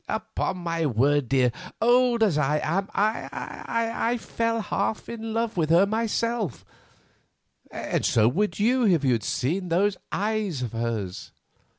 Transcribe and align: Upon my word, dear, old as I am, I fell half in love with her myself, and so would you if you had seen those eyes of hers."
Upon 0.09 0.57
my 0.57 0.87
word, 0.87 1.29
dear, 1.29 1.51
old 1.79 2.23
as 2.23 2.35
I 2.35 2.59
am, 2.63 2.89
I 2.95 4.17
fell 4.17 4.59
half 4.61 5.07
in 5.07 5.31
love 5.31 5.57
with 5.57 5.69
her 5.69 5.85
myself, 5.85 6.65
and 7.69 8.03
so 8.03 8.27
would 8.27 8.57
you 8.57 8.87
if 8.87 9.03
you 9.03 9.11
had 9.11 9.23
seen 9.23 9.69
those 9.69 9.97
eyes 10.11 10.63
of 10.63 10.71
hers." 10.71 11.31